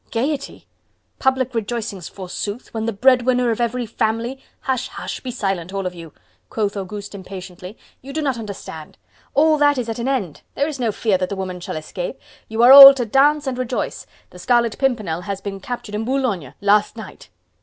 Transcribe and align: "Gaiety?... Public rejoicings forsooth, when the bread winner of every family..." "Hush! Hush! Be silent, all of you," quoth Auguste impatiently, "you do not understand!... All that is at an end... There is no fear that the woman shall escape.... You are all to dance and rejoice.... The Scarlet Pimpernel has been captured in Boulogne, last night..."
"Gaiety?... 0.09 0.65
Public 1.19 1.53
rejoicings 1.53 2.09
forsooth, 2.09 2.73
when 2.73 2.85
the 2.87 2.91
bread 2.91 3.21
winner 3.21 3.51
of 3.51 3.61
every 3.61 3.85
family..." 3.85 4.41
"Hush! 4.61 4.87
Hush! 4.87 5.19
Be 5.19 5.29
silent, 5.29 5.71
all 5.75 5.85
of 5.85 5.93
you," 5.93 6.11
quoth 6.49 6.75
Auguste 6.75 7.13
impatiently, 7.13 7.77
"you 8.01 8.11
do 8.11 8.19
not 8.23 8.39
understand!... 8.39 8.97
All 9.35 9.59
that 9.59 9.77
is 9.77 9.89
at 9.89 9.99
an 9.99 10.07
end... 10.07 10.41
There 10.55 10.67
is 10.67 10.79
no 10.79 10.91
fear 10.91 11.19
that 11.19 11.29
the 11.29 11.35
woman 11.35 11.59
shall 11.59 11.75
escape.... 11.77 12.19
You 12.47 12.63
are 12.63 12.71
all 12.71 12.95
to 12.95 13.05
dance 13.05 13.45
and 13.45 13.59
rejoice.... 13.59 14.07
The 14.31 14.39
Scarlet 14.39 14.79
Pimpernel 14.79 15.21
has 15.25 15.39
been 15.39 15.59
captured 15.59 15.93
in 15.93 16.03
Boulogne, 16.03 16.55
last 16.61 16.97
night..." 16.97 17.29